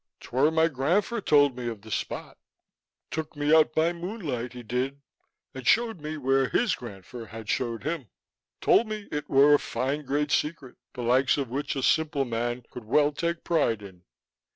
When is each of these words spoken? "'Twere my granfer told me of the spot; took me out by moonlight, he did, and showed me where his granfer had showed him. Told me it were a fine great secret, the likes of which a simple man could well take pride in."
"'Twere 0.19 0.49
my 0.49 0.67
granfer 0.67 1.21
told 1.23 1.55
me 1.55 1.67
of 1.67 1.83
the 1.83 1.91
spot; 1.91 2.35
took 3.11 3.35
me 3.35 3.53
out 3.53 3.75
by 3.75 3.93
moonlight, 3.93 4.53
he 4.53 4.63
did, 4.63 5.03
and 5.53 5.67
showed 5.67 6.01
me 6.01 6.17
where 6.17 6.49
his 6.49 6.73
granfer 6.73 7.27
had 7.27 7.47
showed 7.47 7.83
him. 7.83 8.09
Told 8.61 8.87
me 8.87 9.07
it 9.11 9.29
were 9.29 9.53
a 9.53 9.59
fine 9.59 10.03
great 10.03 10.31
secret, 10.31 10.75
the 10.95 11.03
likes 11.03 11.37
of 11.37 11.49
which 11.49 11.75
a 11.75 11.83
simple 11.83 12.25
man 12.25 12.63
could 12.71 12.85
well 12.85 13.11
take 13.11 13.43
pride 13.43 13.83
in." 13.83 14.03